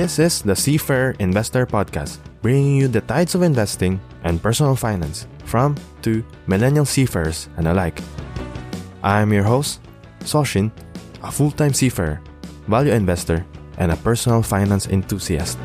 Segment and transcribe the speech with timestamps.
[0.00, 5.28] This is the Seafair Investor Podcast, bringing you the tides of investing and personal finance
[5.44, 8.00] from to millennial seafarers and alike.
[9.04, 9.84] I'm your host,
[10.20, 10.72] Soshin,
[11.20, 12.16] a full time seafarer,
[12.64, 13.44] value investor,
[13.76, 15.60] and a personal finance enthusiast.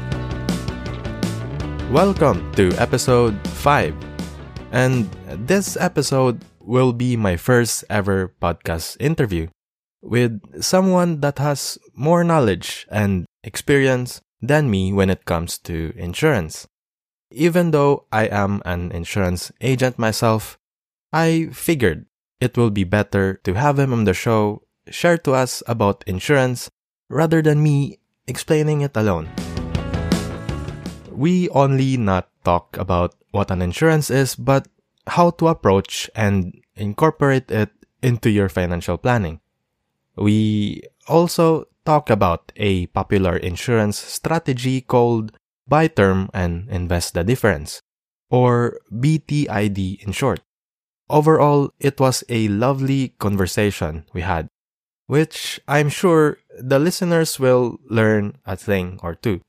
[1.87, 3.95] Welcome to episode 5.
[4.75, 5.07] And
[5.47, 9.47] this episode will be my first ever podcast interview
[10.03, 16.67] with someone that has more knowledge and experience than me when it comes to insurance.
[17.31, 20.57] Even though I am an insurance agent myself,
[21.11, 22.05] I figured
[22.39, 26.69] it will be better to have him on the show share to us about insurance
[27.09, 29.29] rather than me explaining it alone.
[31.11, 34.67] We only not talk about what an insurance is, but
[35.07, 39.39] how to approach and incorporate it into your financial planning.
[40.15, 45.31] We also talk about a popular insurance strategy called
[45.67, 47.81] buy term and invest the difference,
[48.29, 50.41] or BTID in short.
[51.09, 54.47] Overall, it was a lovely conversation we had,
[55.05, 59.41] which I'm sure the listeners will learn a thing or two.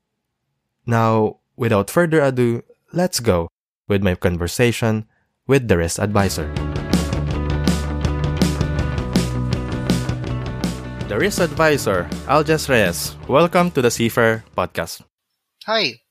[0.85, 3.49] Now, without further ado, let's go
[3.87, 5.05] with my conversation
[5.47, 6.53] with the risk advisor.
[11.07, 13.15] The risk advisor, Aljes Reyes.
[13.29, 15.07] Welcome to the Seafair podcast.
[15.65, 16.01] Hi.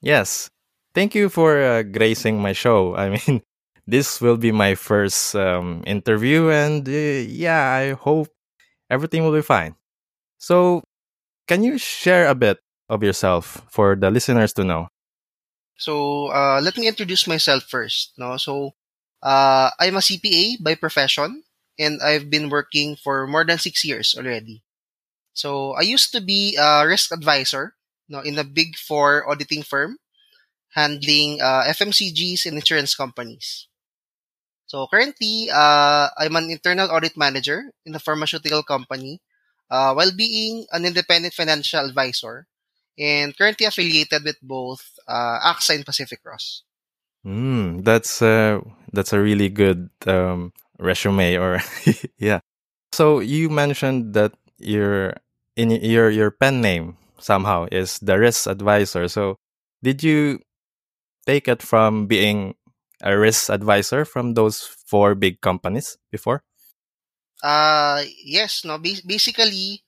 [0.00, 0.48] Yes.
[0.94, 2.96] Thank you for uh, gracing my show.
[2.96, 3.42] I mean,
[3.86, 8.28] this will be my first um, interview, and uh, yeah, I hope
[8.88, 9.76] everything will be fine.
[10.38, 10.82] So,
[11.46, 12.56] can you share a bit
[12.88, 14.88] of yourself for the listeners to know?
[15.76, 18.14] So, uh, let me introduce myself first.
[18.16, 18.72] No, so
[19.22, 21.42] uh, I'm a CPA by profession,
[21.78, 24.62] and I've been working for more than six years already.
[25.34, 27.74] So, I used to be a risk advisor,
[28.08, 29.98] no, in a big four auditing firm,
[30.70, 33.68] handling uh, FMCGs and insurance companies.
[34.66, 39.22] So currently, uh, I'm an internal audit manager in a pharmaceutical company,
[39.70, 42.46] uh, while being an independent financial advisor,
[42.98, 46.62] and currently affiliated with both uh, AXA and Pacific Cross.
[47.24, 48.60] Mm, that's uh,
[48.92, 51.60] that's a really good um, resume, or
[52.18, 52.40] yeah.
[52.92, 55.14] So you mentioned that your
[55.56, 59.08] in your your pen name somehow is the risk advisor.
[59.08, 59.36] So
[59.82, 60.40] did you
[61.26, 62.54] take it from being
[63.02, 66.42] a risk advisor from those four big companies before?
[67.42, 68.78] Uh yes, no.
[68.78, 69.82] Ba- basically,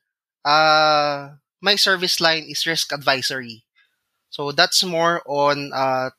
[0.44, 3.64] uh my service line is risk advisory.
[4.30, 6.10] So that's more on uh,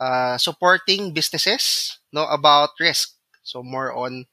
[0.00, 3.14] uh supporting businesses no about risk.
[3.50, 4.26] So more on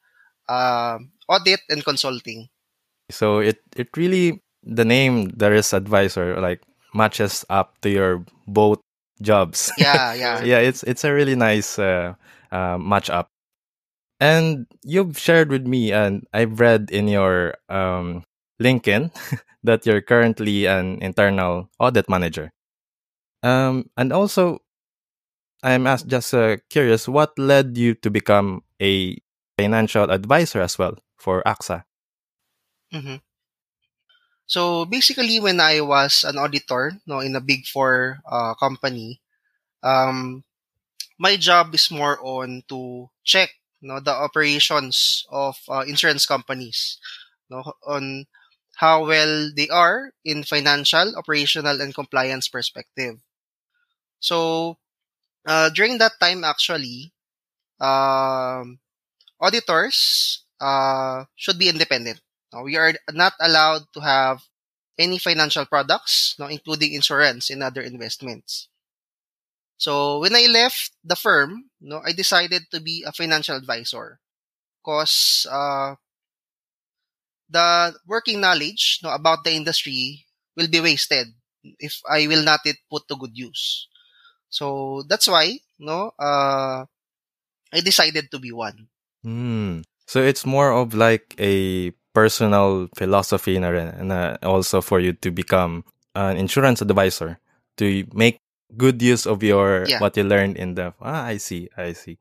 [0.47, 2.49] uh, audit and consulting.
[3.09, 6.61] So it it really the name there is advisor like
[6.93, 8.79] matches up to your both
[9.21, 9.71] jobs.
[9.77, 10.43] Yeah, yeah.
[10.43, 12.13] yeah, it's it's a really nice uh,
[12.51, 13.29] uh, match up.
[14.19, 18.25] And you've shared with me, and I've read in your um,
[18.61, 19.13] LinkedIn
[19.63, 22.49] that you're currently an internal audit manager.
[23.43, 24.65] Um, and also,
[25.61, 29.17] I'm asked, just uh, curious, what led you to become a
[29.57, 31.83] financial advisor as well for AXA?
[32.93, 33.17] Mm-hmm.
[34.47, 39.19] So basically, when I was an auditor, no, in a big four uh, company,
[39.83, 40.43] um,
[41.19, 43.49] my job is more on to check,
[43.81, 46.97] no, the operations of uh, insurance companies,
[47.49, 48.25] no, on
[48.77, 53.17] how well they are in financial, operational, and compliance perspective.
[54.19, 54.77] So
[55.45, 57.11] uh, during that time, actually,
[57.79, 58.79] um,
[59.39, 62.21] auditors uh, should be independent.
[62.63, 64.43] We are not allowed to have
[64.97, 68.69] any financial products, no, including insurance and other investments.
[69.77, 74.19] So when I left the firm, no, I decided to be a financial advisor
[74.83, 75.95] because uh,
[77.49, 80.25] the working knowledge no, about the industry
[80.55, 81.27] will be wasted
[81.79, 83.87] if I will not it put to good use.
[84.49, 86.85] So that's why no, uh,
[87.73, 88.87] I decided to be one.
[89.25, 89.83] Mm.
[90.07, 95.13] So it's more of like a personal philosophy na rin, and uh, also for you
[95.21, 95.83] to become
[96.15, 97.37] an insurance advisor
[97.77, 98.39] to make
[98.75, 99.99] good use of your Yeah.
[99.99, 102.17] what you learned in the ah I see I see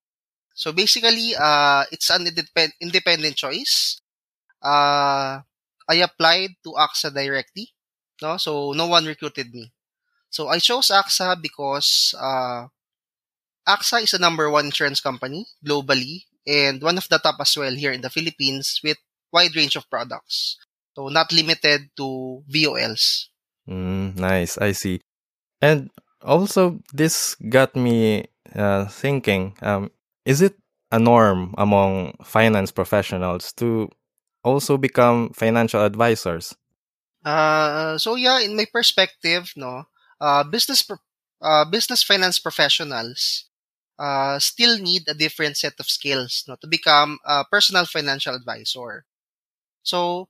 [0.57, 4.01] So basically, uh, it's an independ- independent choice.
[4.65, 5.45] Uh,
[5.85, 7.77] I applied to AXA directly,
[8.25, 9.69] no, so no one recruited me.
[10.33, 12.73] So I chose AXA because uh,
[13.69, 17.75] AXA is the number one insurance company globally and one of the top as well
[17.75, 18.99] here in the Philippines with
[19.33, 20.57] wide range of products.
[20.95, 23.29] So not limited to VULs.
[23.69, 24.57] Mm, nice.
[24.59, 25.01] I see.
[25.61, 25.91] And
[26.23, 29.91] also, this got me uh, thinking um,
[30.25, 30.57] is it
[30.91, 33.91] a norm among finance professionals to
[34.45, 36.55] also become financial advisors?
[37.25, 39.85] Uh, so yeah, in my perspective, no,
[40.21, 41.03] uh, business pro-
[41.43, 43.47] uh, business finance professionals
[43.99, 49.05] uh, still need a different set of skills no, to become a personal financial advisor.
[49.83, 50.29] So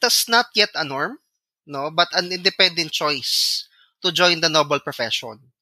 [0.00, 1.18] that's not yet a norm,
[1.66, 3.68] no, but an independent choice
[4.04, 5.52] to join the noble profession.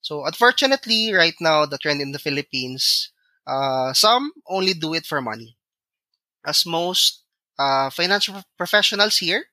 [0.00, 3.10] So unfortunately, right now the trend in the Philippines,
[3.46, 5.56] uh, some only do it for money,
[6.44, 7.22] as most
[7.58, 9.46] uh, financial professionals here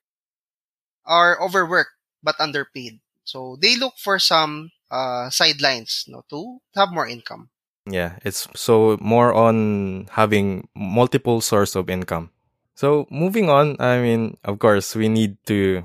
[1.05, 2.99] are overworked but underpaid.
[3.23, 7.49] So they look for some uh, sidelines no, to have more income.
[7.85, 12.31] Yeah, it's so more on having multiple source of income.
[12.75, 15.83] So moving on, I mean, of course, we need to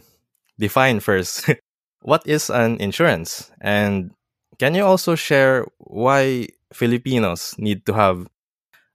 [0.59, 1.51] define first
[2.03, 4.13] what is an insurance and
[4.59, 8.29] can you also share why Filipinos need to have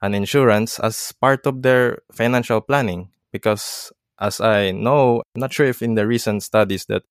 [0.02, 3.10] an insurance as part of their financial planning?
[3.32, 7.04] Because as I know, I'm not sure if in the recent studies that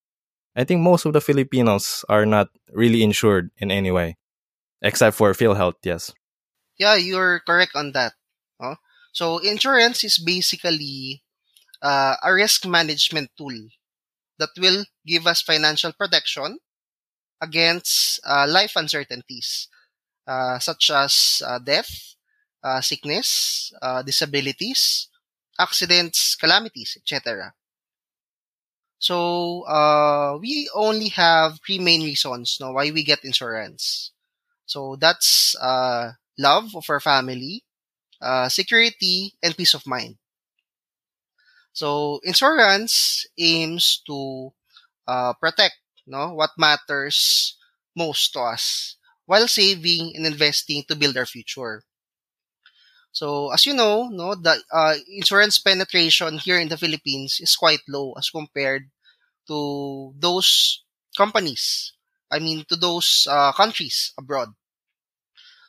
[0.58, 4.18] I think most of the Filipinos are not really insured in any way,
[4.82, 6.10] except for PhilHealth, yes.
[6.76, 8.14] Yeah, you're correct on that.
[8.58, 8.74] Oh?
[9.12, 11.22] So insurance is basically
[11.80, 13.70] uh, a risk management tool
[14.40, 16.58] that will give us financial protection
[17.40, 19.68] against uh, life uncertainties,
[20.26, 22.16] uh, such as uh, death,
[22.64, 25.06] uh, sickness, uh, disabilities,
[25.56, 27.54] accidents, calamities, etc.
[28.98, 34.12] So uh, we only have three main reasons no, why we get insurance.
[34.66, 37.64] So that's uh, love of our family,
[38.22, 40.18] uh, security, and peace of mind.
[41.72, 44.52] So insurance aims to
[45.06, 47.56] uh, protect no what matters
[47.96, 48.96] most to us
[49.26, 51.84] while saving and investing to build our future.
[53.12, 57.80] So as you know, no the uh, insurance penetration here in the Philippines is quite
[57.88, 58.90] low as compared
[59.48, 60.82] to those
[61.16, 61.92] companies.
[62.30, 64.50] I mean to those uh, countries abroad.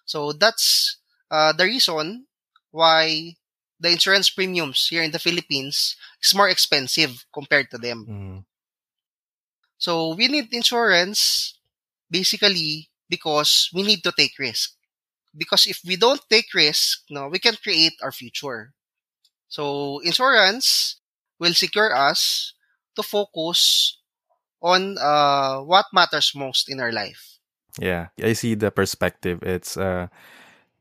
[0.05, 0.97] So that's
[1.31, 2.25] uh, the reason
[2.71, 3.35] why
[3.79, 8.05] the insurance premiums here in the Philippines is more expensive compared to them.
[8.09, 8.45] Mm.
[9.77, 11.55] So we need insurance
[12.11, 14.75] basically because we need to take risk.
[15.35, 18.73] Because if we don't take risk, no, we can create our future.
[19.47, 20.97] So insurance
[21.39, 22.53] will secure us
[22.95, 23.97] to focus
[24.61, 27.39] on uh, what matters most in our life.
[27.79, 29.39] Yeah, I see the perspective.
[29.43, 30.07] It's uh,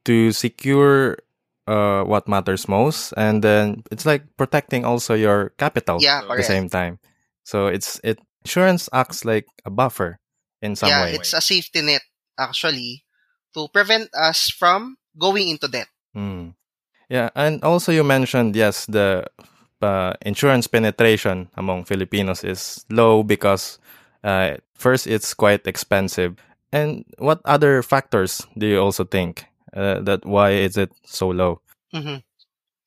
[0.05, 1.19] to secure
[1.67, 6.43] uh, what matters most, and then it's like protecting also your capital Yeah, at the
[6.43, 6.99] same time.
[7.45, 10.19] So it's it insurance acts like a buffer
[10.63, 11.15] in some yeah, way.
[11.15, 12.03] it's a safety net
[12.39, 13.05] actually
[13.55, 15.89] to prevent us from going into debt.
[16.17, 16.55] Mm.
[17.09, 19.27] Yeah, and also you mentioned yes the
[19.83, 23.79] uh, insurance penetration among Filipinos is low because
[24.25, 26.37] uh, first it's quite expensive.
[26.73, 31.61] And what other factors do you also think uh, that why is it so low?
[31.95, 32.23] Mhm.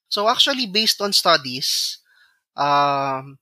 [0.09, 1.97] So actually, based on studies,
[2.55, 3.39] um,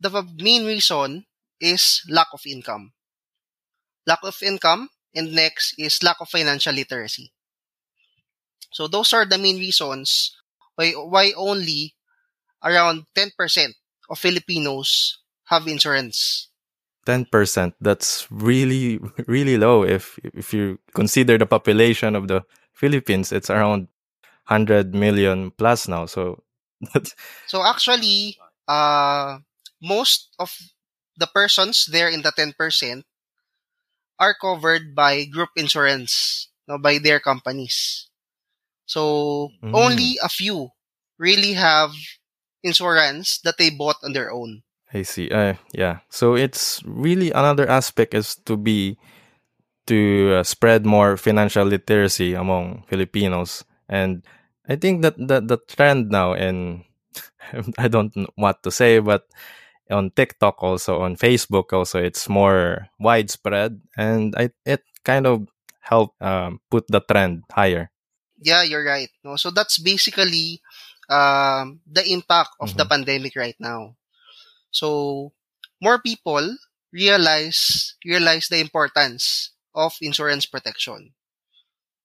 [0.00, 1.26] the main reason
[1.60, 2.92] is lack of income.
[4.06, 7.32] Lack of income, and next is lack of financial literacy.
[8.70, 10.36] So those are the main reasons
[10.76, 11.94] why why only
[12.62, 13.34] around 10%
[14.10, 15.18] of Filipinos
[15.50, 16.48] have insurance.
[17.06, 17.74] Ten percent.
[17.80, 19.82] That's really really low.
[19.82, 22.44] If if you consider the population of the
[22.74, 23.88] Philippines, it's around
[24.44, 26.06] hundred million plus now.
[26.06, 26.44] So
[26.92, 27.16] that's
[27.50, 28.36] So actually,
[28.68, 29.40] uh,
[29.80, 30.52] most of
[31.16, 32.54] the persons there in the 10%
[34.18, 38.08] are covered by group insurance no, by their companies.
[38.86, 39.72] So Mm.
[39.72, 40.70] only a few
[41.18, 41.92] really have
[42.62, 44.62] insurance that they bought on their own.
[44.92, 45.30] I see.
[45.30, 46.00] Uh, yeah.
[46.10, 48.98] So it's really another aspect is to be
[49.86, 54.22] to uh, spread more financial literacy among Filipinos, and
[54.68, 56.84] I think that the the trend now in
[57.78, 59.26] I don't know what to say, but
[59.90, 65.48] on TikTok also on Facebook also it's more widespread, and I it kind of
[65.80, 67.90] help um, put the trend higher.
[68.40, 69.10] Yeah, you're right.
[69.24, 70.60] No, so that's basically
[71.08, 72.90] um, the impact of the Mhm.
[72.90, 73.96] pandemic right now.
[74.70, 75.32] So
[75.80, 76.44] more people
[76.92, 81.14] realize realize the importance of insurance protection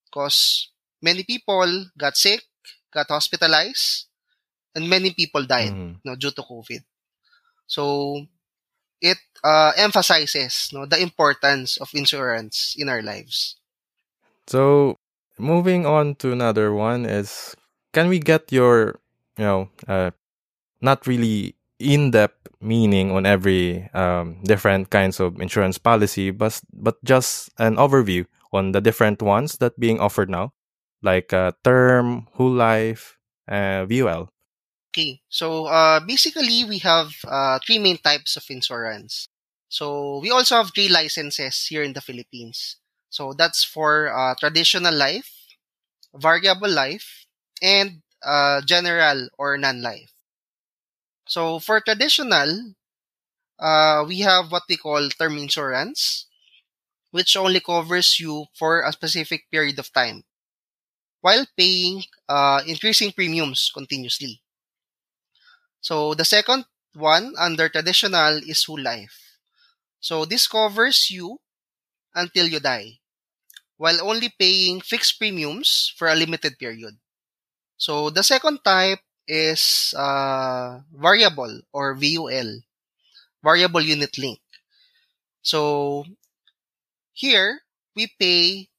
[0.06, 0.70] because
[1.02, 2.42] many people got sick,
[2.92, 4.06] got hospitalized,
[4.74, 6.00] and many people died Mhm.
[6.04, 6.84] no, due to COVID.
[7.66, 8.26] So
[9.00, 13.56] it uh, emphasizes no the importance of insurance in our lives.
[14.46, 14.96] So
[15.38, 17.54] moving on to another one is
[17.92, 19.00] can we get your
[19.38, 20.10] you know uh,
[20.80, 27.50] not really in-depth meaning on every um, different kinds of insurance policy but but just
[27.58, 30.52] an overview on the different ones that being offered now
[31.02, 33.18] like uh, term whole life
[33.48, 34.30] uh, VUL
[34.94, 39.28] okay so uh, basically we have uh, three main types of insurance.
[39.68, 42.76] So we also have three licenses here in the philippines.
[43.10, 45.30] So that's for uh, traditional life
[46.14, 47.26] variable life
[47.62, 50.12] and uh, general or non-life.
[51.28, 52.74] So for traditional,
[53.58, 56.26] uh, we have what we call term insurance,
[57.12, 60.24] which only covers you for a specific period of time
[61.22, 64.43] while paying uh, increasing premiums continuously.
[65.84, 66.64] So the second
[66.96, 69.36] one under traditional is whole life.
[70.00, 71.44] So this covers you
[72.16, 73.04] until you die
[73.76, 76.96] while only paying fixed premiums for a limited period.
[77.76, 82.64] So the second type is uh, variable or VUL,
[83.44, 84.40] variable unit link.
[85.42, 86.06] So
[87.12, 87.60] here
[87.94, 88.70] we pay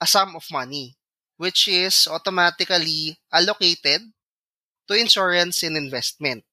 [0.00, 0.96] a sum of money,
[1.36, 4.02] which is automatically allocated
[4.88, 6.44] to insurance and investment,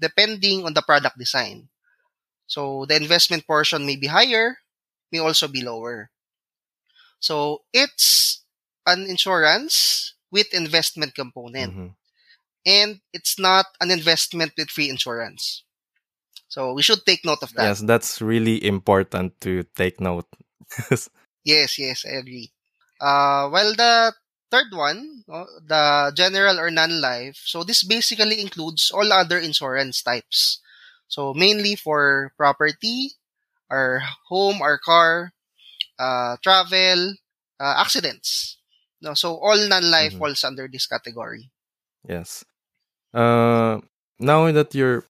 [0.00, 1.68] depending on the product design.
[2.46, 4.58] So the investment portion may be higher,
[5.12, 6.10] may also be lower.
[7.20, 8.42] So it's
[8.86, 11.72] an insurance with investment component.
[11.72, 11.98] Mm-hmm
[12.68, 15.64] and it's not an investment with free insurance.
[16.48, 17.64] So we should take note of that.
[17.64, 20.28] Yes, that's really important to take note.
[21.44, 22.52] yes, yes, I agree.
[23.00, 24.12] Uh, while the
[24.50, 30.60] third one, the general or non-life, so this basically includes all other insurance types.
[31.08, 33.12] So mainly for property,
[33.70, 35.32] our home, our car,
[35.98, 37.14] uh, travel,
[37.60, 38.56] uh, accidents.
[39.00, 40.18] No, so all non-life mm-hmm.
[40.18, 41.50] falls under this category.
[42.08, 42.44] Yes.
[43.14, 43.80] Uh,
[44.18, 45.04] now that you're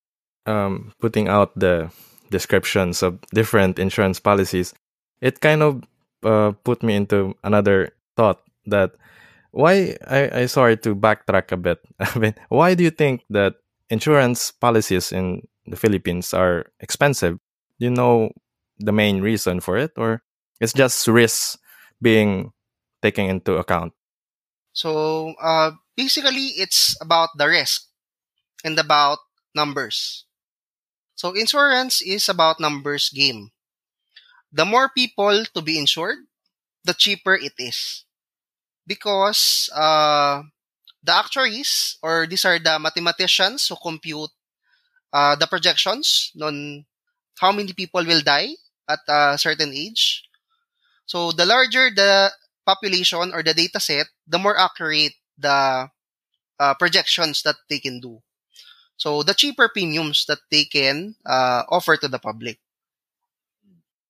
[0.46, 1.90] um, putting out the
[2.30, 4.74] descriptions of different insurance policies,
[5.20, 5.84] it kind of
[6.22, 8.92] uh, put me into another thought that
[9.50, 11.78] why I, I sorry to backtrack a bit.
[12.00, 13.54] I mean, why do you think that
[13.90, 17.38] insurance policies in the Philippines are expensive?
[17.78, 18.30] Do you know
[18.78, 20.22] the main reason for it, or
[20.60, 21.58] it's just risks
[22.00, 22.52] being
[23.02, 23.92] taken into account?
[24.72, 27.86] So uh, basically, it's about the risk
[28.64, 29.18] and about
[29.54, 30.24] numbers.
[31.14, 33.50] So insurance is about numbers game.
[34.52, 36.18] The more people to be insured,
[36.84, 38.04] the cheaper it is.
[38.88, 40.42] Because uh,
[41.04, 44.30] the actuaries, or these are the mathematicians who compute
[45.12, 46.84] uh, the projections on
[47.38, 48.56] how many people will die
[48.88, 50.24] at a certain age.
[51.06, 52.32] So the larger the
[52.66, 55.88] population or the data set, the more accurate the
[56.58, 58.20] uh, projections that they can do.
[58.96, 62.58] So the cheaper premiums that they can uh, offer to the public.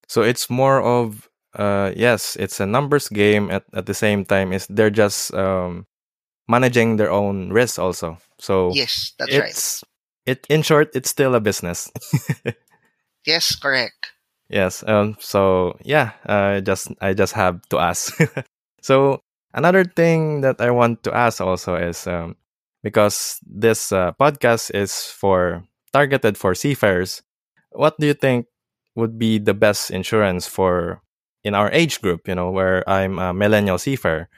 [0.08, 3.50] So it's more of uh, yes, it's a numbers game.
[3.50, 5.86] At at the same time, is they're just um,
[6.48, 8.18] managing their own risks also.
[8.38, 9.82] So yes, that's right.
[10.26, 11.90] It in short, it's still a business.
[13.26, 14.12] yes, correct.
[14.48, 14.84] Yes.
[14.86, 15.16] Um.
[15.20, 16.12] So yeah.
[16.26, 16.60] Uh.
[16.60, 18.16] Just I just have to ask.
[18.82, 19.22] so
[19.54, 22.36] another thing that I want to ask also is um
[22.82, 27.22] because this uh, podcast is for targeted for seafarers.
[27.72, 28.46] What do you think
[28.94, 31.02] would be the best insurance for
[31.44, 32.28] in our age group?
[32.28, 34.28] You know, where I'm a millennial seafarer,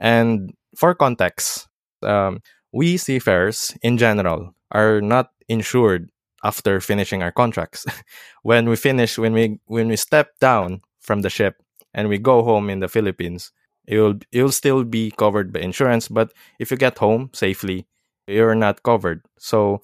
[0.00, 1.68] and for context,
[2.02, 2.40] um,
[2.72, 6.10] we seafarers in general are not insured
[6.44, 7.86] after finishing our contracts.
[8.42, 11.62] when we finish, when we when we step down from the ship
[11.94, 13.52] and we go home in the Philippines,
[13.86, 17.86] you'll you'll still be covered by insurance but if you get home safely
[18.26, 19.80] you're not covered so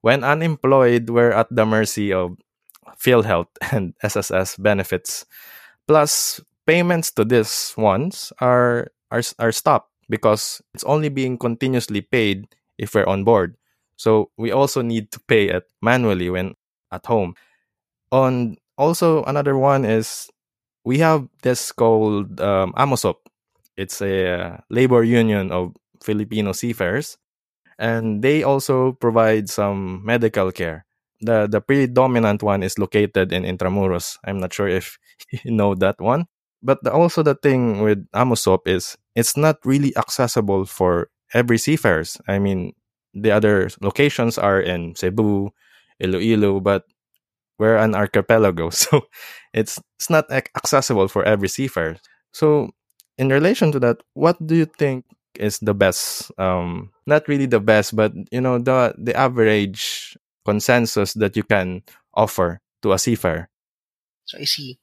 [0.00, 2.36] when unemployed we're at the mercy of
[2.98, 5.26] PhilHealth and SSS benefits
[5.86, 12.46] plus payments to these ones are are are stopped because it's only being continuously paid
[12.78, 13.56] if we're on board.
[13.96, 16.54] So we also need to pay it manually when
[16.92, 17.34] at home.
[18.12, 20.28] On also another one is
[20.84, 23.16] we have this called um, AMOSUP.
[23.76, 27.18] It's a uh, labor union of Filipino seafarers,
[27.78, 30.83] and they also provide some medical care.
[31.20, 34.18] The The predominant one is located in Intramuros.
[34.24, 34.98] I'm not sure if
[35.44, 36.26] you know that one,
[36.62, 42.18] but the, also the thing with AMOSUP is it's not really accessible for every seafarers.
[42.28, 42.72] I mean,
[43.14, 45.50] the other locations are in Cebu,
[46.00, 46.84] Iloilo, but
[47.58, 49.06] we're an archipelago, so
[49.52, 51.96] it's it's not accessible for every seafarer.
[52.32, 52.70] So,
[53.18, 55.04] in relation to that, what do you think
[55.38, 56.30] is the best?
[56.38, 61.82] Um, not really the best, but you know the the average consensus that you can
[62.12, 63.48] offer to a seafarer.
[64.24, 64.78] So I see.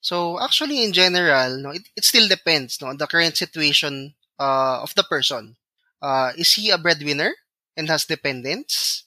[0.00, 4.82] So actually, in general, no, it, it still depends no, on the current situation uh,
[4.82, 5.56] of the person.
[6.02, 7.32] Uh, is he a breadwinner
[7.76, 9.04] and has dependents?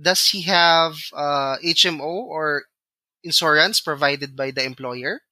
[0.00, 2.64] Does he have uh, HMO or
[3.24, 5.22] insurance provided by the employer?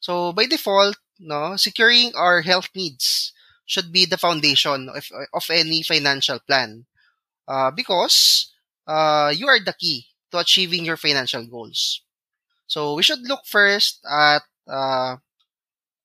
[0.00, 3.32] So by default, no, securing our health needs
[3.64, 6.86] should be the foundation of, of any financial plan
[7.48, 8.52] uh, because
[8.86, 12.02] uh, you are the key to achieving your financial goals.
[12.66, 15.16] So we should look first at uh,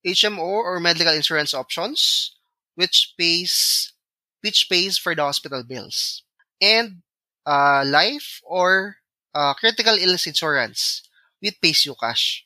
[0.04, 2.36] HMO or medical insurance options,
[2.76, 3.94] which pays
[4.42, 6.24] which pays for the hospital bills,
[6.62, 7.04] and
[7.46, 8.98] uh, life or
[9.36, 11.04] uh, critical illness insurance,
[11.40, 12.46] which pays you cash.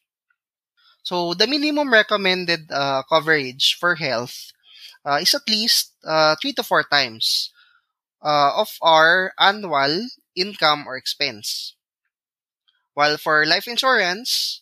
[1.04, 4.52] So the minimum recommended uh, coverage for health
[5.06, 7.52] uh, is at least uh, three to four times
[8.24, 11.76] uh, of our annual income or expense.
[12.96, 14.62] While for life insurance,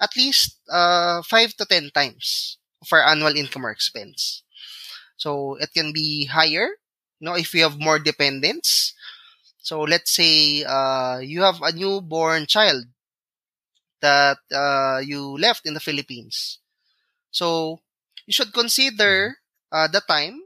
[0.00, 4.42] at least uh, 5 to 10 times of our annual income or expense.
[5.16, 6.68] So it can be higher,
[7.20, 8.94] you know, if you have more dependents.
[9.58, 12.86] So let's say uh, you have a newborn child
[14.00, 16.58] that uh, you left in the Philippines.
[17.30, 17.80] So
[18.26, 19.38] you should consider
[19.72, 20.42] uh, the time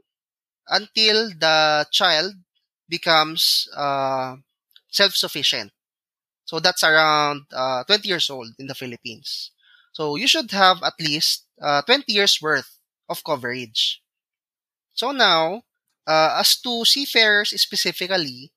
[0.69, 2.35] until the child
[2.89, 4.37] becomes uh,
[4.89, 5.71] self-sufficient.
[6.45, 9.51] So that's around uh, 20 years old in the Philippines.
[9.93, 14.01] So you should have at least uh, 20 years worth of coverage.
[14.93, 15.63] So now,
[16.07, 18.51] uh, as to seafarers specifically,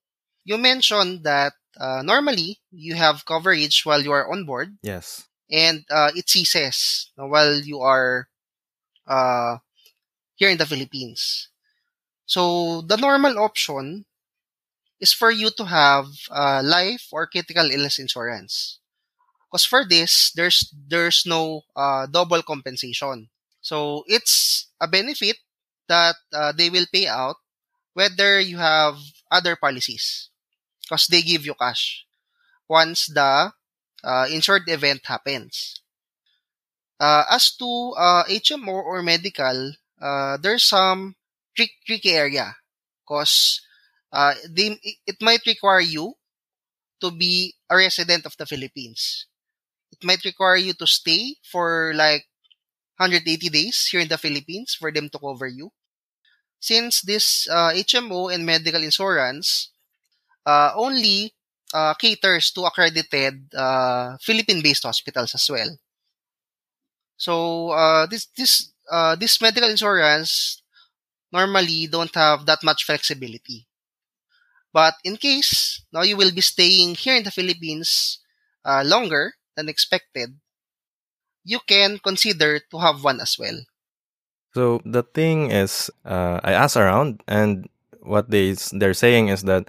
[0.45, 4.77] you mentioned that uh, normally you have coverage while you are on board.
[4.83, 5.27] Yes.
[5.51, 8.29] And uh, it ceases while you are
[9.07, 9.59] uh,
[10.37, 11.49] here in the Philippines.
[12.27, 14.07] So the normal option
[15.03, 18.79] is for you to have uh, life or critical illness insurance.
[19.51, 23.29] Because for this, there's there's no uh, double compensation.
[23.61, 25.37] So it's a benefit
[25.89, 27.37] that uh, they will pay out
[27.93, 28.97] whether you have
[29.31, 30.31] other policies
[30.81, 32.07] because they give you cash
[32.69, 33.53] once the
[34.05, 35.83] uh, insured event happens.
[37.01, 41.17] Uh, as to uh, HMO or medical, uh, there's some
[41.55, 42.57] trick, tricky area
[43.03, 43.61] because
[44.13, 46.15] uh, they, it might require you
[47.01, 49.27] to be a resident of the Philippines.
[49.91, 52.27] It might require you to stay for like
[52.99, 55.73] 180 days here in the Philippines for them to cover you.
[56.61, 59.71] Since this uh, HMO and medical insurance
[60.47, 61.35] uh, only
[61.75, 65.77] uh, caters to accredited uh, Philippine-based hospitals as well.
[67.17, 70.63] So uh, this this uh, this medical insurance
[71.33, 73.67] normally don't have that much flexibility.
[74.73, 78.19] But in case now you will be staying here in the Philippines
[78.65, 80.37] uh, longer than expected,
[81.45, 83.61] you can consider to have one as well.
[84.55, 87.69] So the thing is, uh, I asked around, and
[88.01, 89.69] what they they're saying is that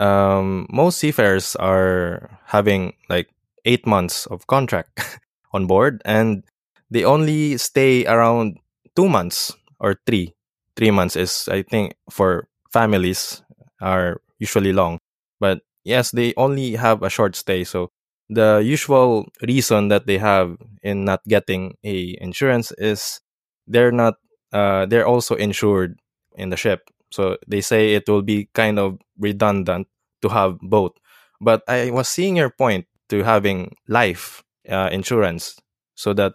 [0.00, 3.28] um, most seafarers are having like
[3.64, 5.20] eight months of contract
[5.52, 6.44] on board, and
[6.90, 8.58] they only stay around
[8.96, 10.34] two months or three.
[10.76, 13.42] Three months is, I think, for families
[13.80, 14.98] are usually long.
[15.40, 17.64] But yes, they only have a short stay.
[17.64, 17.90] So
[18.28, 23.20] the usual reason that they have in not getting a insurance is
[23.66, 24.14] they're not
[24.52, 25.98] uh, they're also insured
[26.36, 26.90] in the ship.
[27.10, 29.88] So they say it will be kind of redundant
[30.22, 30.92] to have both.
[31.40, 35.56] But I was seeing your point to having life uh, insurance
[35.94, 36.34] so that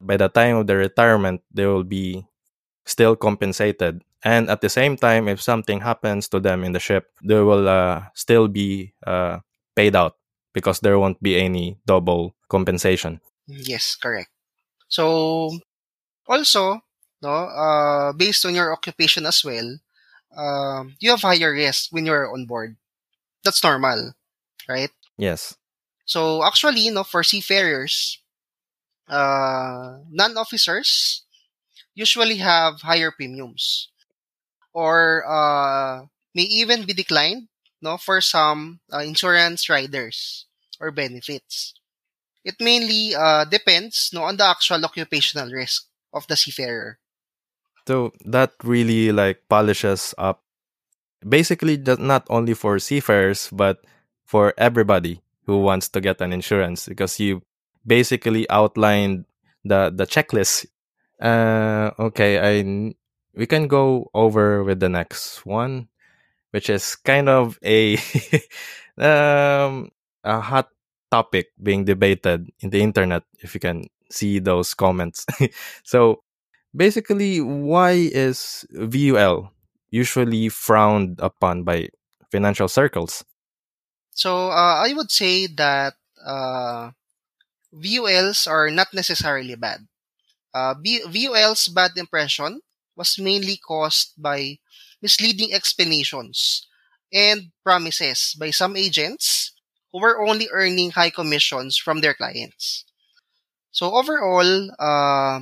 [0.00, 2.24] by the time of the retirement they will be
[2.86, 7.10] still compensated and at the same time if something happens to them in the ship
[7.22, 9.38] they will uh, still be uh,
[9.76, 10.16] paid out
[10.54, 13.20] because there won't be any double compensation.
[13.46, 14.30] Yes correct.
[14.88, 15.50] So
[16.26, 16.80] also
[17.22, 19.78] no uh, based on your occupation as well
[20.36, 22.76] uh, you have higher risk when you're on board.
[23.44, 24.12] That's normal
[24.68, 24.90] right?
[25.18, 25.56] Yes.
[26.04, 28.18] So actually no for seafarers
[29.08, 31.22] uh, non-officers
[31.94, 33.91] usually have higher premiums
[34.72, 37.48] or uh, may even be declined
[37.80, 40.46] no, for some uh, insurance riders
[40.80, 41.74] or benefits.
[42.44, 46.98] It mainly uh, depends no, on the actual occupational risk of the seafarer.
[47.86, 50.42] So that really like polishes up
[51.26, 53.84] basically not only for seafarers but
[54.24, 57.42] for everybody who wants to get an insurance because you
[57.86, 59.24] basically outlined
[59.64, 60.66] the the checklist.
[61.20, 62.94] Uh, okay, I
[63.34, 65.88] we can go over with the next one,
[66.50, 67.96] which is kind of a
[68.98, 69.90] um
[70.24, 70.68] a hot
[71.10, 73.24] topic being debated in the internet.
[73.40, 75.26] If you can see those comments,
[75.82, 76.22] so
[76.74, 79.52] basically, why is VUL
[79.90, 81.88] usually frowned upon by
[82.30, 83.24] financial circles?
[84.12, 86.90] So uh, I would say that uh,
[87.72, 89.88] VULs are not necessarily bad.
[90.52, 90.74] Uh,
[91.08, 92.60] VUL's bad impression
[92.96, 94.58] was mainly caused by
[95.00, 96.66] misleading explanations
[97.12, 99.52] and promises by some agents
[99.92, 102.84] who were only earning high commissions from their clients.
[103.70, 105.40] So overall, uh,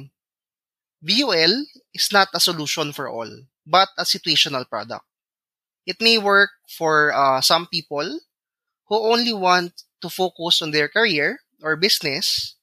[1.03, 3.31] VUL is not a solution for all,
[3.67, 5.05] but a situational product.
[5.87, 8.21] It may work for uh, some people
[8.89, 12.57] who only want to focus on their career or business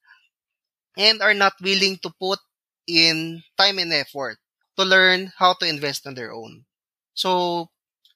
[0.97, 2.39] and are not willing to put
[2.87, 4.37] in time and effort
[4.77, 6.65] to learn how to invest on their own.
[7.13, 7.69] So,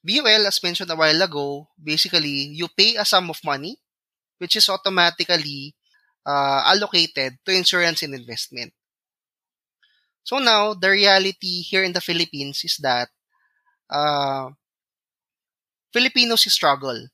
[0.03, 3.77] VUL, as mentioned a while ago, basically, you pay a sum of money,
[4.39, 5.75] which is automatically
[6.25, 8.73] uh, allocated to insurance and investment.
[10.23, 13.09] So now, the reality here in the Philippines is that
[13.89, 14.51] uh,
[15.93, 17.07] Filipinos struggle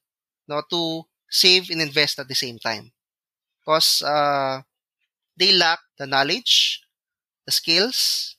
[0.48, 2.92] no, to save and invest at the same time.
[3.62, 4.62] Because uh,
[5.38, 6.82] they lack the knowledge,
[7.48, 8.37] the skills,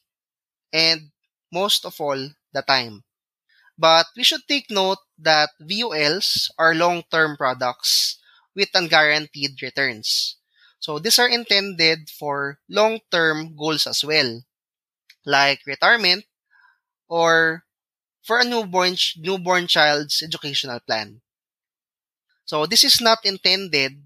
[0.73, 1.11] and
[1.53, 3.05] most of all, the time.
[3.79, 8.19] But we should take note that VULs are long-term products
[8.55, 10.37] with unguaranteed returns.
[10.81, 14.43] So these are intended for long-term goals as well,
[15.27, 16.25] like retirement
[17.09, 17.65] or
[18.23, 21.23] for a newborn newborn child's educational plan.
[22.45, 24.03] So this is not intended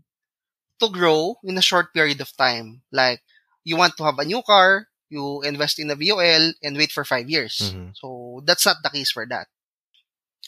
[0.80, 2.82] to grow in a short period of time.
[2.92, 3.22] Like
[3.64, 7.04] you want to have a new car, you invest in a VUL and wait for
[7.04, 7.60] five years.
[7.60, 7.92] Mm-hmm.
[7.94, 9.46] So that's not the case for that.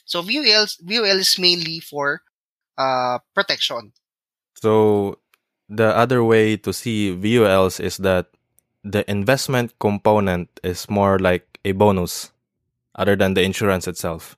[0.05, 2.23] So VUL VUL is mainly for
[2.77, 3.93] uh, protection.
[4.55, 5.19] So
[5.69, 8.27] the other way to see VULs is that
[8.83, 12.33] the investment component is more like a bonus
[12.95, 14.37] other than the insurance itself.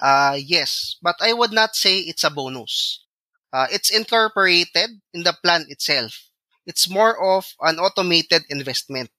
[0.00, 3.04] Uh, yes, but I would not say it's a bonus.
[3.52, 6.30] Uh, it's incorporated in the plan itself.
[6.66, 9.10] It's more of an automated investment.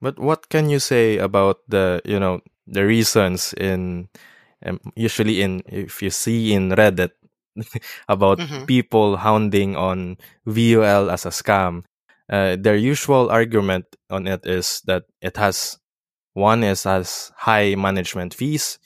[0.00, 4.08] But what can you say about the, you know, the reasons in,
[4.64, 7.10] um, usually in, if you see in Reddit
[8.08, 8.64] about mm-hmm.
[8.66, 11.84] people hounding on VUL as a scam,
[12.30, 15.78] uh, their usual argument on it is that it has
[16.34, 18.78] one is has high management fees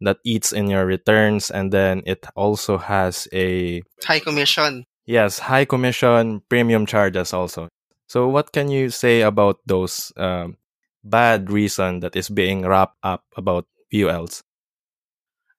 [0.00, 5.64] that eats in your returns and then it also has a high commission yes high
[5.64, 7.68] commission premium charges also
[8.08, 10.56] so what can you say about those um,
[11.04, 14.42] bad reason that is being wrapped up about VULs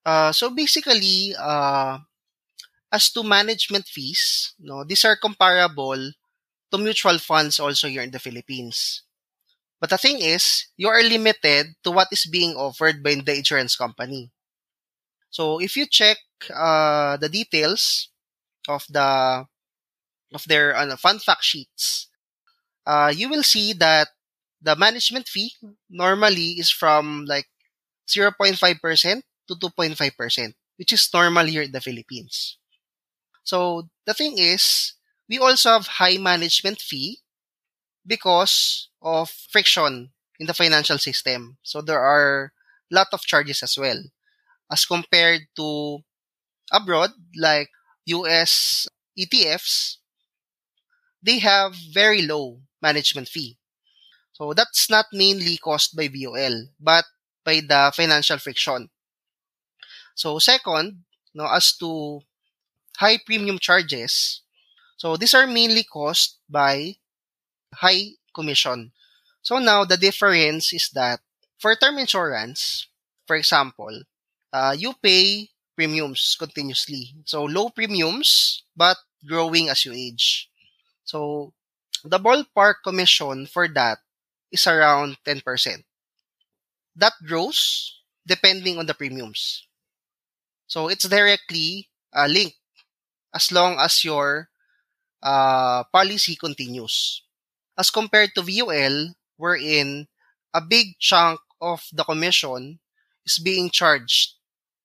[0.04, 1.98] uh, so basically uh,
[2.92, 6.12] as to management fees no these are comparable
[6.70, 9.02] to mutual funds also here in the philippines
[9.80, 13.74] but the thing is, you are limited to what is being offered by the insurance
[13.74, 14.30] company.
[15.30, 16.18] So if you check
[16.52, 18.10] uh, the details
[18.68, 19.48] of the
[20.34, 22.09] of their uh, fact sheets,
[22.90, 24.08] uh, you will see that
[24.60, 25.54] the management fee
[25.88, 27.46] normally is from like
[28.08, 28.58] 0.5%
[29.46, 32.58] to 2.5%, which is normal here in the Philippines.
[33.44, 34.94] So the thing is,
[35.28, 37.20] we also have high management fee
[38.04, 41.58] because of friction in the financial system.
[41.62, 42.52] So there are
[42.90, 44.02] a lot of charges as well
[44.70, 45.98] as compared to
[46.72, 47.70] abroad like
[48.06, 49.98] US ETFs
[51.22, 53.58] they have very low management fee.
[54.32, 57.04] So that's not mainly caused by VUL but
[57.44, 58.90] by the financial friction.
[60.14, 62.20] So second, no, as to
[62.96, 64.42] high premium charges,
[64.96, 66.96] so these are mainly caused by
[67.74, 68.92] high commission.
[69.42, 71.20] So now the difference is that
[71.58, 72.88] for term insurance,
[73.26, 74.02] for example,
[74.52, 77.14] uh, you pay premiums continuously.
[77.24, 80.50] So low premiums, but growing as you age.
[81.04, 81.52] So
[82.04, 83.98] the ballpark commission for that
[84.52, 85.84] is around 10%.
[86.96, 89.66] That grows depending on the premiums.
[90.66, 92.56] So it's directly uh, linked
[93.34, 94.48] as long as your
[95.22, 97.22] uh, policy continues
[97.78, 100.06] as compared to VUL, wherein
[100.52, 102.78] a big chunk of the commission
[103.24, 104.34] is being charged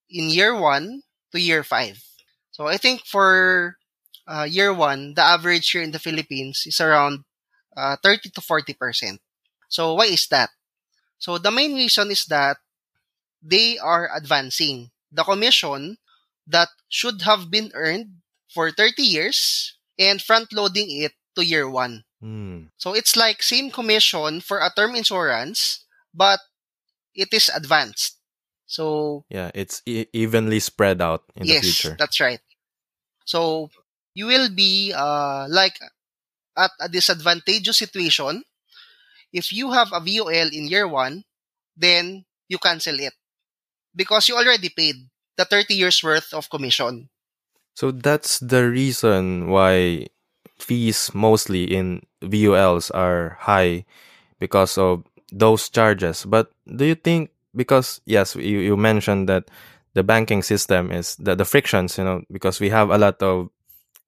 [0.10, 2.04] in year one to year five.
[2.52, 3.78] So I think for
[4.28, 7.24] uh, year one, the average here in the Philippines is around
[7.76, 9.20] uh, 30 to 40%.
[9.70, 10.50] So why is that?
[11.18, 12.58] So the main reason is that
[13.42, 15.98] they are advancing the commission
[16.48, 18.22] that should have been earned
[18.54, 22.04] for 30 years and front loading it to year one.
[22.24, 22.70] Mm.
[22.78, 26.40] So it's like same commission for a term insurance, but
[27.14, 28.18] it is advanced.
[28.66, 31.90] So Yeah, it's e- evenly spread out in yes, the future.
[31.90, 32.40] Yes, that's right.
[33.26, 33.70] So
[34.16, 35.78] you will be uh, like
[36.58, 38.44] at a disadvantageous situation.
[39.34, 41.26] If you have a VUL in year one,
[41.76, 43.14] then you cancel it
[43.96, 44.96] because you already paid
[45.38, 47.10] the 30 years worth of commission.
[47.76, 50.08] So that's the reason why
[50.58, 53.86] fees mostly in VULs are high
[54.40, 56.26] because of those charges.
[56.26, 59.52] But do you think because yes, you, you mentioned that
[59.94, 63.50] the banking system is the, the frictions, you know, because we have a lot of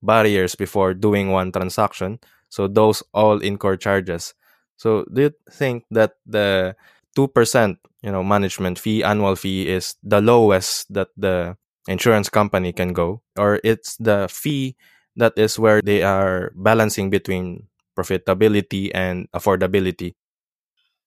[0.02, 2.18] barriers before doing one transaction.
[2.48, 4.34] So those all incur charges.
[4.76, 6.76] So do you think that the
[7.14, 11.56] two percent, you know, management fee, annual fee is the lowest that the
[11.88, 14.76] insurance company can go, or it's the fee
[15.16, 17.66] that is where they are balancing between
[17.98, 20.14] profitability and affordability?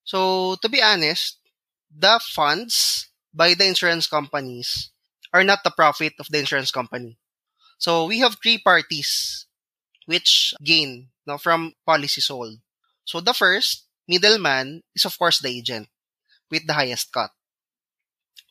[0.03, 1.39] So to be honest,
[1.87, 4.91] the funds by the insurance companies
[5.31, 7.17] are not the profit of the insurance company.
[7.81, 9.47] So we have three parties
[10.05, 12.61] which gain no, from policy sold.
[13.05, 15.89] So the first middleman is of course the agent
[16.51, 17.31] with the highest cut.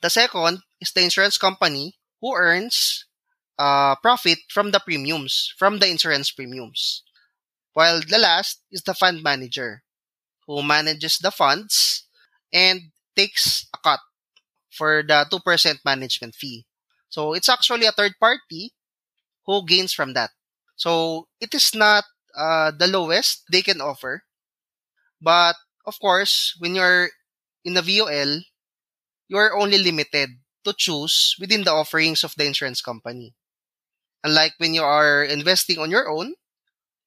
[0.03, 3.07] The second is the insurance company who earns
[3.57, 7.05] uh, profit from the premiums, from the insurance premiums.
[7.73, 9.85] While the last is the fund manager
[10.49, 12.03] who manages the funds
[12.53, 14.01] and takes a cut
[14.75, 16.67] for the 2% management fee.
[17.11, 18.75] So it's actually a third party
[19.47, 20.31] who gains from that.
[20.77, 22.05] So it is not
[22.37, 24.25] uh, the lowest they can offer.
[25.21, 27.11] But of course, when you're
[27.65, 28.41] in a VUL,
[29.29, 30.31] you're only limited
[30.65, 33.35] to choose within the offerings of the insurance company.
[34.25, 36.35] Unlike when you are investing on your own,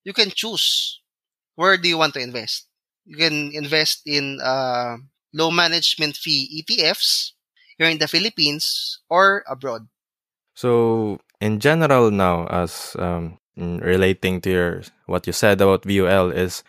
[0.04, 1.02] you can choose
[1.56, 2.68] where do you want to invest.
[3.06, 4.98] You can invest in uh,
[5.34, 7.34] low management fee ETFs
[7.78, 9.88] here in the Philippines or abroad.
[10.56, 16.64] So in general now, as um, relating to your what you said about VUL is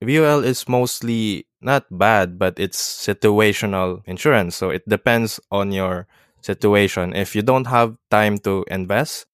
[0.00, 4.54] VUL is mostly not bad, but it's situational insurance.
[4.54, 6.06] So it depends on your
[6.40, 7.14] situation.
[7.16, 9.26] If you don't have time to invest,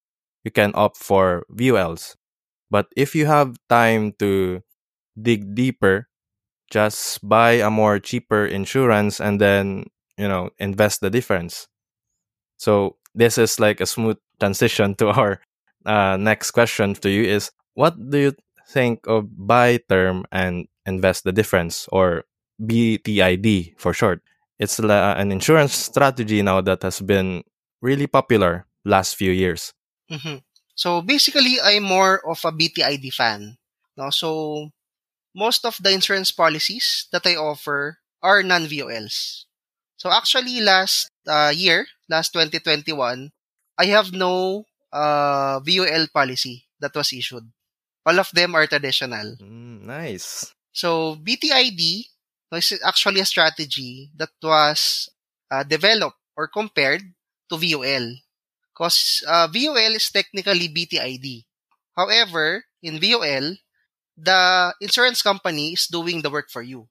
[0.42, 2.16] you can opt for VULs.
[2.70, 4.62] But if you have time to
[5.20, 6.08] dig deeper,
[6.70, 9.84] just buy a more cheaper insurance and then,
[10.16, 11.68] you know, invest the difference.
[12.56, 15.40] So this is like a smooth transition to our
[15.86, 18.32] uh, next question to you is what do you
[18.68, 22.24] think of buy term and invest the difference or
[22.60, 24.22] BTID for short?
[24.58, 27.44] It's an insurance strategy now that has been
[27.80, 29.72] really popular last few years.
[30.10, 30.42] Mhm.
[30.74, 33.58] So basically, I'm more of a BTID fan.
[33.96, 34.10] No?
[34.10, 34.70] So
[35.34, 39.46] most of the insurance policies that I offer are non-VULs.
[39.96, 43.30] So actually, last uh, year, last 2021,
[43.78, 47.46] I have no uh, VUL policy that was issued.
[48.04, 49.36] All of them are traditional.
[49.40, 50.52] Mm, nice.
[50.72, 52.04] So BTID
[52.52, 55.08] is actually a strategy that was
[55.50, 57.02] uh, developed or compared
[57.50, 58.16] to VUL.
[58.74, 61.44] Because uh, VUL is technically BTID.
[61.96, 63.56] However, in VOL,
[64.16, 66.88] the insurance company is doing the work for you.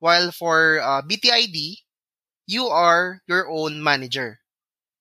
[0.00, 1.76] While for uh, BTID,
[2.46, 4.41] you are your own manager.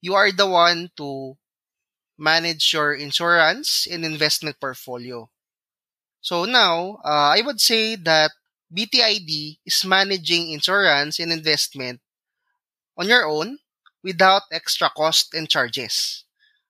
[0.01, 1.37] You are the one to
[2.17, 5.29] manage your insurance and investment portfolio.
[6.21, 8.31] So now, uh, I would say that
[8.73, 12.01] BTID is managing insurance and investment
[12.97, 13.59] on your own
[14.03, 16.23] without extra cost and charges.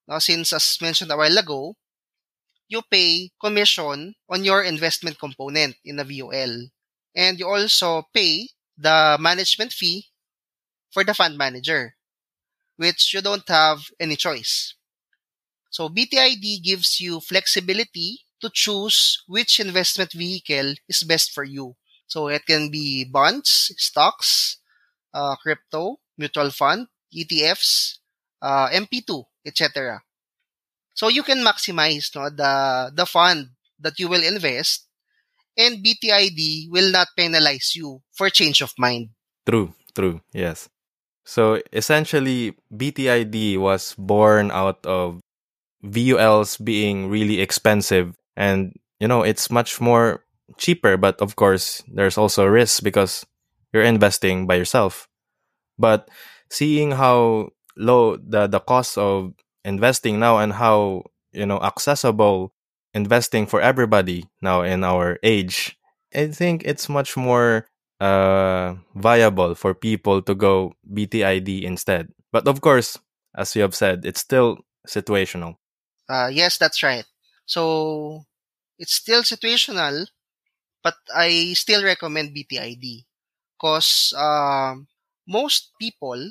[0.07, 1.75] Now, since as mentioned a while ago,
[2.67, 6.69] you pay commission on your investment component in a VUL.
[7.15, 10.07] And you also pay the management fee
[10.91, 11.95] for the fund manager,
[12.81, 14.73] which you don't have any choice.
[15.69, 21.75] So BTID gives you flexibility to choose which investment vehicle is best for you.
[22.07, 24.57] So it can be bonds, stocks,
[25.13, 27.99] uh, crypto, mutual fund, ETFs,
[28.41, 30.01] uh, MP2, etc.
[30.95, 34.87] So you can maximize no, the, the fund that you will invest
[35.55, 39.09] and BTID will not penalize you for change of mind.
[39.45, 40.19] True, true.
[40.33, 40.67] Yes.
[41.25, 45.21] So essentially, BTID was born out of
[45.83, 48.15] VULs being really expensive.
[48.35, 50.23] And you know it's much more
[50.57, 53.25] cheaper but of course there's also risk because
[53.73, 55.07] you're investing by yourself.
[55.77, 56.09] But
[56.49, 59.33] seeing how low the the cost of
[59.65, 62.53] investing now and how you know accessible
[62.93, 65.77] investing for everybody now in our age
[66.13, 67.65] i think it's much more
[68.01, 72.97] uh viable for people to go btid instead but of course
[73.37, 75.55] as you have said it's still situational
[76.09, 77.05] Uh, yes, that's right.
[77.45, 78.25] So
[78.79, 80.07] it's still situational,
[80.83, 83.05] but I still recommend BTID
[83.57, 84.87] because um,
[85.27, 86.29] most people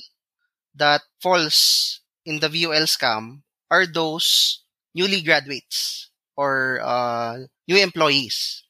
[0.74, 4.62] that falls in the VUL scam are those
[4.94, 8.64] newly graduates or uh, new employees.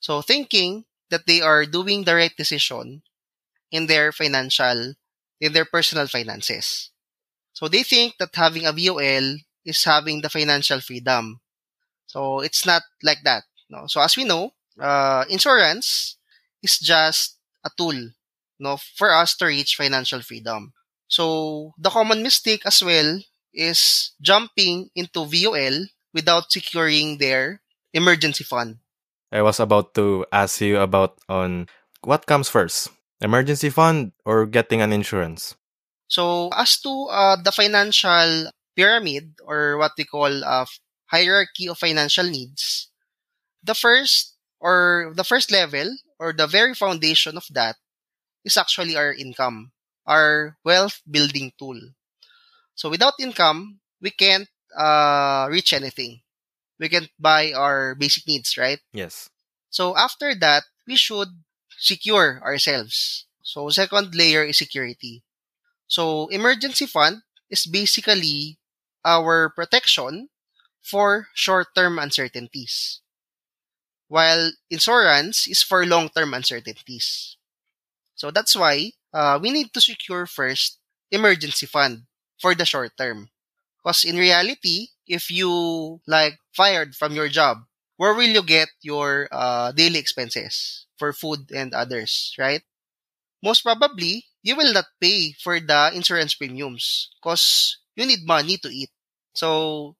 [0.00, 3.02] So thinking that they are doing the right decision
[3.70, 4.94] in their financial,
[5.40, 6.90] in their personal finances.
[7.52, 11.40] So they think that having a VUL is having the financial freedom.
[12.06, 13.44] So it's not like that.
[13.68, 13.86] No.
[13.86, 16.16] So as we know, uh, insurance
[16.62, 18.10] is just a tool,
[18.58, 20.72] no, for us to reach financial freedom.
[21.08, 23.20] So the common mistake as well
[23.52, 27.60] is jumping into VUL without securing their
[27.92, 28.78] emergency fund.
[29.32, 31.68] I was about to ask you about on
[32.02, 32.90] what comes first,
[33.20, 35.54] emergency fund or getting an insurance.
[36.08, 40.66] So as to uh, the financial pyramid or what we call a
[41.06, 42.90] hierarchy of financial needs,
[43.62, 47.76] the first or the first level or the very foundation of that
[48.44, 49.72] is actually our income,
[50.06, 51.78] our wealth building tool.
[52.74, 56.22] So without income, we can't uh, reach anything.
[56.80, 58.80] We can't buy our basic needs, right?
[58.92, 59.28] Yes.
[59.68, 61.28] So after that, we should
[61.78, 63.26] secure ourselves.
[63.42, 65.22] So second layer is security.
[65.86, 68.58] So emergency fund is basically
[69.04, 70.30] our protection
[70.82, 73.00] for short-term uncertainties.
[74.08, 77.36] While insurance is for long-term uncertainties.
[78.14, 80.78] So that's why uh, we need to secure first
[81.10, 82.04] emergency fund
[82.38, 83.28] for the short term.
[83.78, 87.66] Because in reality, if you like fired from your job,
[87.98, 92.62] where will you get your uh, daily expenses for food and others, right?
[93.42, 98.68] Most probably, you will not pay for the insurance premiums because you need money to
[98.68, 98.90] eat.
[99.34, 99.96] So,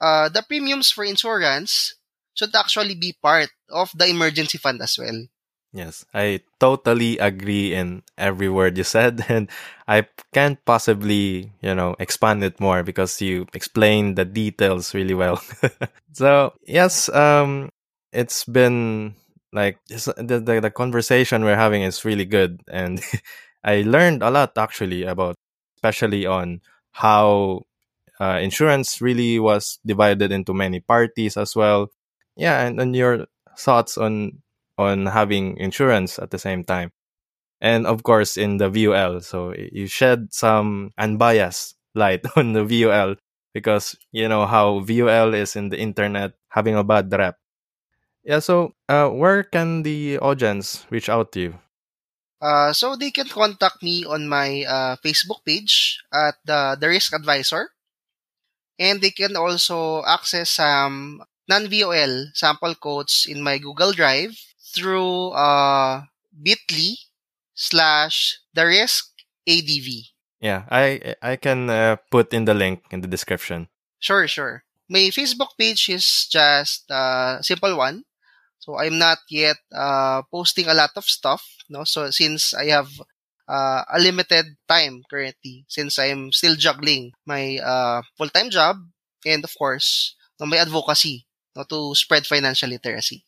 [0.00, 1.94] uh, the premiums for insurance
[2.34, 5.26] should actually be part of the emergency fund as well.
[5.74, 9.48] Yes, I totally agree in every word you said, and
[9.88, 15.40] I can't possibly, you know, expand it more because you explained the details really well.
[16.12, 17.70] so yes, um,
[18.12, 19.14] it's been
[19.52, 23.00] like the, the the conversation we're having is really good, and
[23.64, 25.36] I learned a lot actually about,
[25.76, 26.60] especially on
[26.92, 27.62] how
[28.20, 31.88] uh, insurance really was divided into many parties as well.
[32.36, 33.26] Yeah, and, and your
[33.58, 34.42] thoughts on
[34.78, 36.90] on having insurance at the same time.
[37.60, 39.20] And of course, in the VUL.
[39.22, 43.16] So you shed some unbiased light on the VUL
[43.54, 47.36] because you know how VUL is in the internet having a bad rep.
[48.24, 51.54] Yeah, so uh, where can the audience reach out to you?
[52.40, 57.14] Uh, so they can contact me on my uh, Facebook page at the, the Risk
[57.14, 57.70] Advisor.
[58.78, 64.34] And they can also access some non-VUL sample codes in my Google Drive
[64.74, 66.96] through uh, bit.ly
[67.54, 69.12] slash the risk
[69.46, 70.12] ADV.
[70.40, 73.68] Yeah, I I can uh, put in the link in the description.
[74.00, 74.64] Sure, sure.
[74.90, 78.02] My Facebook page is just a simple one.
[78.58, 81.42] So I'm not yet uh, posting a lot of stuff.
[81.68, 82.90] No, so since I have
[83.48, 88.76] uh, a limited time currently, since I'm still juggling my uh, full-time job
[89.26, 93.24] and of course no, my advocacy no, to spread financial literacy.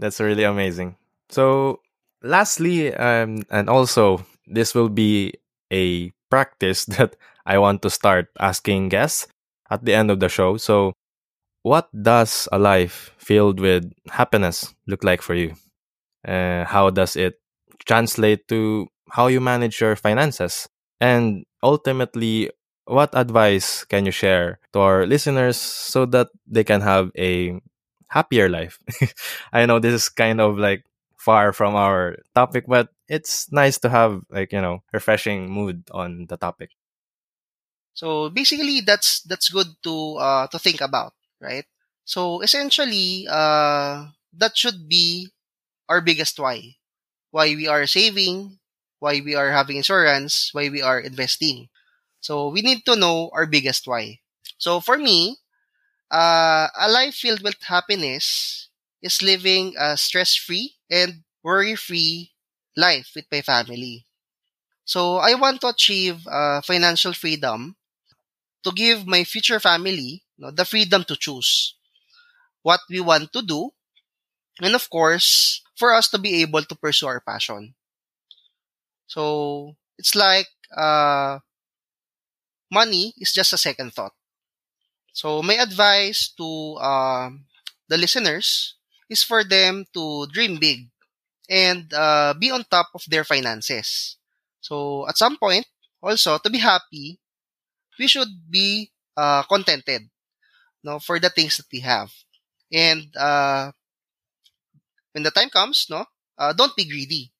[0.00, 0.96] That's really amazing.
[1.28, 1.80] So,
[2.22, 5.34] lastly, um, and also, this will be
[5.72, 7.16] a practice that
[7.46, 9.28] I want to start asking guests
[9.70, 10.56] at the end of the show.
[10.56, 10.94] So,
[11.62, 15.54] what does a life filled with happiness look like for you?
[16.26, 17.40] Uh, how does it
[17.86, 20.68] translate to how you manage your finances?
[21.00, 22.50] And ultimately,
[22.86, 27.60] what advice can you share to our listeners so that they can have a
[28.10, 28.78] happier life.
[29.52, 30.84] I know this is kind of like
[31.16, 36.26] far from our topic, but it's nice to have like, you know, refreshing mood on
[36.28, 36.70] the topic.
[37.94, 41.66] So basically that's that's good to uh to think about, right?
[42.04, 45.30] So essentially uh that should be
[45.88, 46.76] our biggest why.
[47.30, 48.58] Why we are saving,
[49.00, 51.68] why we are having insurance, why we are investing.
[52.20, 54.20] So we need to know our biggest why.
[54.58, 55.38] So for me,
[56.10, 58.68] uh, a life filled with happiness
[59.02, 62.32] is living a stress-free and worry-free
[62.76, 64.06] life with my family.
[64.84, 67.76] So I want to achieve uh, financial freedom
[68.64, 71.74] to give my future family you know, the freedom to choose
[72.62, 73.70] what we want to do,
[74.62, 77.74] and of course, for us to be able to pursue our passion.
[79.06, 80.46] So it's like
[80.76, 81.40] uh,
[82.70, 84.12] money is just a second thought.
[85.12, 87.30] So my advice to uh,
[87.88, 88.76] the listeners
[89.08, 90.88] is for them to dream big
[91.48, 94.16] and uh, be on top of their finances.
[94.60, 95.66] So at some point,
[96.02, 97.18] also to be happy,
[97.98, 100.08] we should be uh, contented,
[100.82, 102.10] no, for the things that we have.
[102.72, 103.72] And uh,
[105.12, 106.04] when the time comes, no,
[106.38, 107.32] uh, don't be greedy.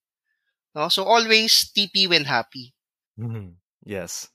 [0.75, 2.73] No, so always TP when happy.
[3.19, 3.53] Mm-hmm.
[3.85, 4.29] Yes.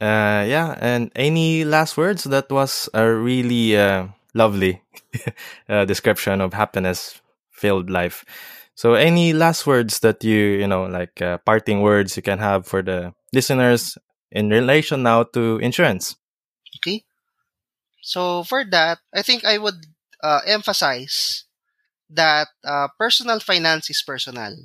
[0.00, 2.24] Uh, yeah, and any last words?
[2.24, 4.82] That was a really uh, lovely
[5.68, 7.20] uh, description of happiness
[7.50, 8.24] filled life.
[8.74, 12.66] So, any last words that you, you know, like uh, parting words you can have
[12.66, 13.98] for the listeners
[14.30, 16.16] in relation now to insurance?
[16.78, 17.04] Okay.
[18.02, 19.86] So, for that, I think I would
[20.22, 21.44] uh, emphasize
[22.10, 24.56] that uh, personal finance is personal.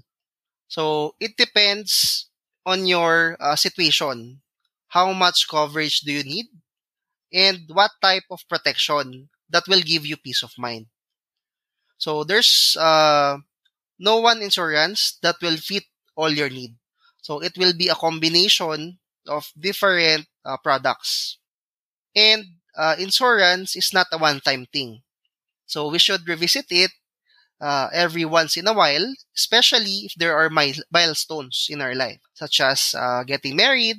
[0.67, 2.27] So, it depends
[2.65, 4.42] on your uh, situation.
[4.93, 6.47] How much coverage do you need?
[7.33, 10.87] And what type of protection that will give you peace of mind?
[11.97, 13.37] So, there's uh,
[13.99, 15.85] no one insurance that will fit
[16.15, 16.75] all your need.
[17.21, 21.39] So, it will be a combination of different uh, products.
[22.15, 22.45] And
[22.77, 25.01] uh, insurance is not a one-time thing.
[25.67, 26.91] So we should revisit it
[27.61, 32.61] uh, every once in a while, especially if there are milestones in our life, such
[32.61, 33.97] as uh, getting married,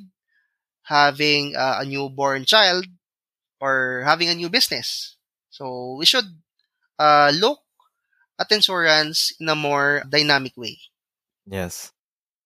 [0.85, 2.85] having uh, a newborn child,
[3.59, 5.17] or having a new business.
[5.49, 6.25] So we should
[6.99, 7.59] uh, look
[8.39, 10.79] at insurance in a more dynamic way.
[11.45, 11.91] Yes.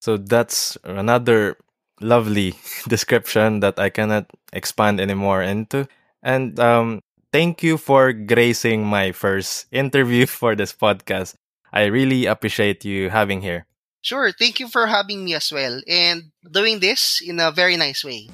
[0.02, 1.58] So that's another
[2.02, 2.56] lovely
[2.88, 5.88] description that I cannot expand anymore into.
[6.24, 11.36] And um, thank you for gracing my first interview for this podcast.
[11.72, 13.66] I really appreciate you having here.
[14.02, 14.32] Sure.
[14.32, 18.30] Thank you for having me as well and doing this in a very nice way.